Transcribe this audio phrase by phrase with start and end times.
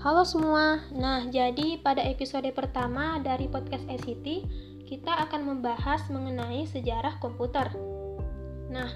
[0.00, 4.48] Halo semua, nah jadi pada episode pertama dari podcast ICT
[4.88, 7.68] kita akan membahas mengenai sejarah komputer.
[8.72, 8.88] Nah,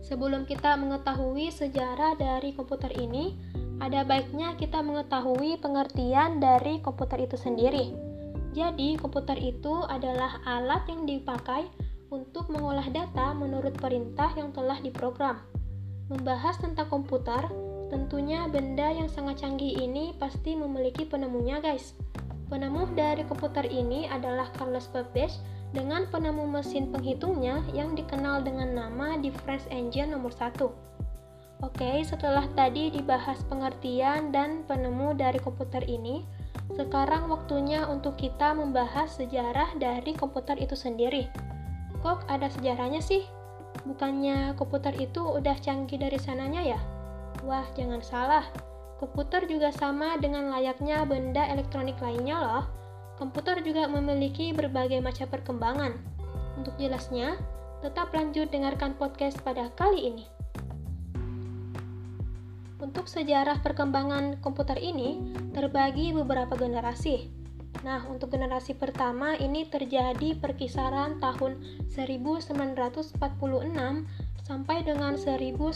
[0.00, 3.36] sebelum kita mengetahui sejarah dari komputer ini,
[3.84, 7.92] ada baiknya kita mengetahui pengertian dari komputer itu sendiri.
[8.56, 11.68] Jadi, komputer itu adalah alat yang dipakai
[12.08, 15.36] untuk mengolah data menurut perintah yang telah diprogram.
[16.08, 17.44] Membahas tentang komputer,
[17.86, 21.94] Tentunya benda yang sangat canggih ini pasti memiliki penemunya guys.
[22.46, 25.38] Penemu dari komputer ini adalah Carlos Babbage
[25.74, 30.86] dengan penemu mesin penghitungnya yang dikenal dengan nama Difference Engine nomor 1.
[31.64, 36.22] Oke, setelah tadi dibahas pengertian dan penemu dari komputer ini,
[36.76, 41.30] sekarang waktunya untuk kita membahas sejarah dari komputer itu sendiri.
[42.02, 43.24] Kok ada sejarahnya sih?
[43.86, 46.80] Bukannya komputer itu udah canggih dari sananya ya?
[47.44, 48.46] Wah, jangan salah.
[48.96, 52.64] Komputer juga sama dengan layaknya benda elektronik lainnya loh.
[53.20, 55.92] Komputer juga memiliki berbagai macam perkembangan.
[56.56, 57.36] Untuk jelasnya,
[57.84, 60.24] tetap lanjut dengarkan podcast pada kali ini.
[62.80, 67.28] Untuk sejarah perkembangan komputer ini terbagi beberapa generasi.
[67.84, 71.60] Nah, untuk generasi pertama ini terjadi perkisaran tahun
[71.92, 73.20] 1946
[74.46, 75.74] sampai dengan 1959.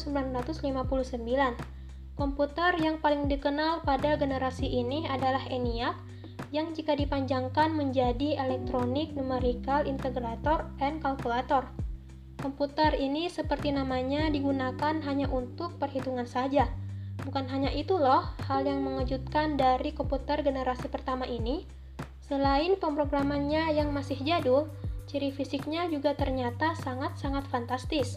[2.15, 5.99] Komputer yang paling dikenal pada generasi ini adalah ENIAC
[6.55, 11.67] yang jika dipanjangkan menjadi Electronic Numerical Integrator and Calculator.
[12.39, 16.71] Komputer ini seperti namanya digunakan hanya untuk perhitungan saja.
[17.27, 21.69] Bukan hanya itu loh, hal yang mengejutkan dari komputer generasi pertama ini,
[22.25, 24.73] selain pemrogramannya yang masih jadul,
[25.05, 28.17] ciri fisiknya juga ternyata sangat-sangat fantastis.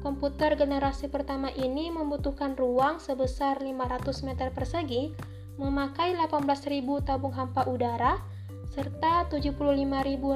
[0.00, 5.12] Komputer generasi pertama ini membutuhkan ruang sebesar 500 meter persegi,
[5.60, 8.16] memakai 18.000 tabung hampa udara,
[8.72, 9.60] serta 75.000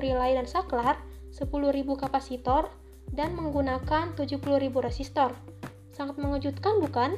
[0.05, 1.01] relay dan saklar,
[1.33, 1.49] 10.000
[1.97, 2.69] kapasitor,
[3.09, 5.33] dan menggunakan 70.000 resistor.
[5.97, 7.17] Sangat mengejutkan bukan?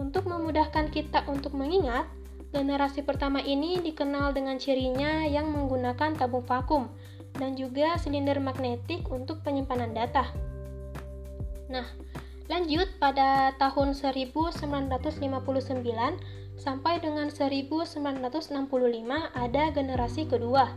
[0.00, 2.08] Untuk memudahkan kita untuk mengingat,
[2.56, 6.88] generasi pertama ini dikenal dengan cirinya yang menggunakan tabung vakum
[7.36, 10.24] dan juga silinder magnetik untuk penyimpanan data.
[11.66, 11.86] Nah,
[12.46, 15.26] lanjut pada tahun 1959
[16.56, 18.00] sampai dengan 1965
[19.36, 20.72] ada generasi kedua.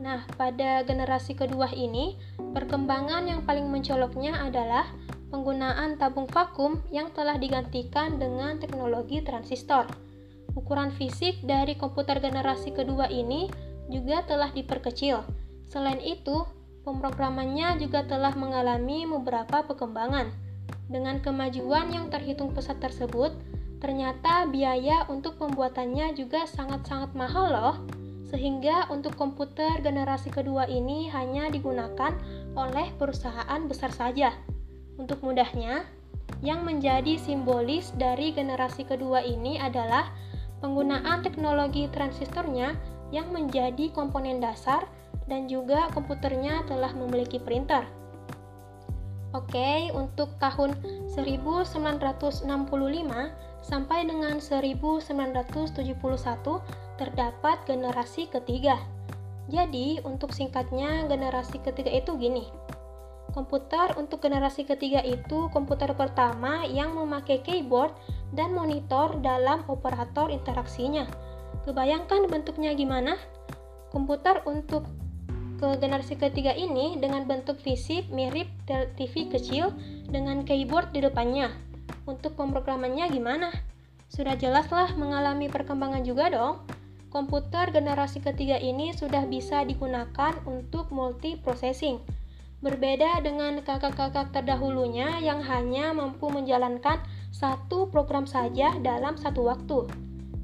[0.00, 2.16] Nah, pada generasi kedua ini,
[2.56, 4.88] perkembangan yang paling mencoloknya adalah
[5.28, 9.84] penggunaan tabung vakum yang telah digantikan dengan teknologi transistor.
[10.56, 13.46] Ukuran fisik dari komputer generasi kedua ini
[13.92, 15.22] juga telah diperkecil.
[15.70, 16.42] Selain itu,
[16.84, 20.32] pemrogramannya juga telah mengalami beberapa perkembangan.
[20.90, 23.30] Dengan kemajuan yang terhitung pesat tersebut,
[23.78, 27.76] ternyata biaya untuk pembuatannya juga sangat-sangat mahal loh.
[28.30, 32.14] Sehingga untuk komputer generasi kedua ini hanya digunakan
[32.54, 34.34] oleh perusahaan besar saja.
[34.98, 35.82] Untuk mudahnya,
[36.40, 40.08] yang menjadi simbolis dari generasi kedua ini adalah
[40.62, 42.76] penggunaan teknologi transistornya
[43.10, 44.86] yang menjadi komponen dasar
[45.30, 47.86] dan juga komputernya telah memiliki printer.
[49.30, 50.74] Oke, untuk tahun
[51.14, 52.50] 1965
[53.62, 55.70] sampai dengan 1971
[56.98, 58.74] terdapat generasi ketiga.
[59.46, 62.50] Jadi, untuk singkatnya generasi ketiga itu gini.
[63.30, 67.94] Komputer untuk generasi ketiga itu komputer pertama yang memakai keyboard
[68.34, 71.06] dan monitor dalam operator interaksinya.
[71.62, 73.14] Kebayangkan bentuknya gimana?
[73.94, 74.82] Komputer untuk
[75.60, 78.48] ke generasi ketiga ini dengan bentuk fisik mirip
[78.96, 79.76] TV kecil
[80.08, 81.52] dengan keyboard di depannya.
[82.08, 83.52] Untuk pemrogramannya gimana?
[84.08, 86.64] Sudah jelaslah mengalami perkembangan juga dong.
[87.12, 92.00] Komputer generasi ketiga ini sudah bisa digunakan untuk multiprocessing.
[92.64, 97.04] Berbeda dengan kakak-kakak terdahulunya yang hanya mampu menjalankan
[97.36, 99.92] satu program saja dalam satu waktu.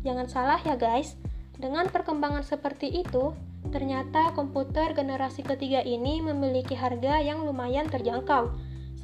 [0.04, 1.16] Jangan salah ya guys,
[1.56, 3.32] dengan perkembangan seperti itu,
[3.76, 8.48] Ternyata komputer generasi ketiga ini memiliki harga yang lumayan terjangkau,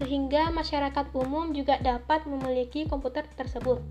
[0.00, 3.84] sehingga masyarakat umum juga dapat memiliki komputer tersebut.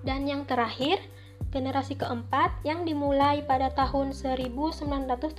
[0.00, 1.04] Dan yang terakhir,
[1.52, 5.36] generasi keempat yang dimulai pada tahun 1971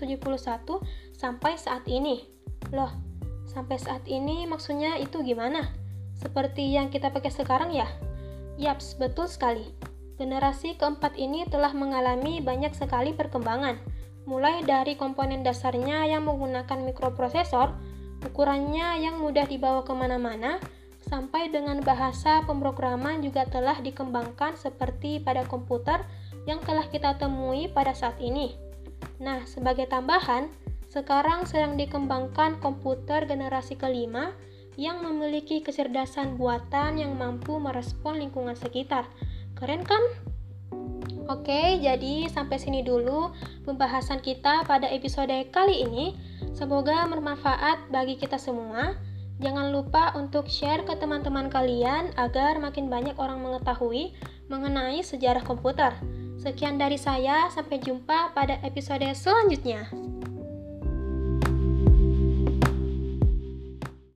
[1.17, 2.29] sampai saat ini.
[2.69, 2.93] Loh,
[3.49, 5.73] sampai saat ini maksudnya itu gimana?
[6.21, 7.89] Seperti yang kita pakai sekarang ya?
[8.61, 9.73] Yaps, betul sekali.
[10.21, 13.81] Generasi keempat ini telah mengalami banyak sekali perkembangan,
[14.23, 17.75] mulai dari komponen dasarnya yang menggunakan mikroprosesor,
[18.23, 20.59] ukurannya yang mudah dibawa ke mana-mana,
[21.03, 25.99] sampai dengan bahasa pemrograman juga telah dikembangkan seperti pada komputer
[26.47, 28.55] yang telah kita temui pada saat ini.
[29.19, 30.47] Nah, sebagai tambahan,
[30.87, 34.31] sekarang sedang dikembangkan komputer generasi kelima
[34.77, 39.05] yang memiliki kecerdasan buatan yang mampu merespon lingkungan sekitar.
[39.53, 40.01] Keren kan?
[41.31, 43.31] Oke, jadi sampai sini dulu
[43.63, 46.19] pembahasan kita pada episode kali ini.
[46.51, 48.99] Semoga bermanfaat bagi kita semua.
[49.39, 54.11] Jangan lupa untuk share ke teman-teman kalian agar makin banyak orang mengetahui
[54.51, 55.95] mengenai sejarah komputer.
[56.37, 60.12] Sekian dari saya, sampai jumpa pada episode selanjutnya.